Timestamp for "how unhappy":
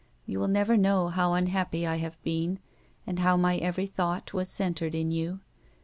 1.09-1.85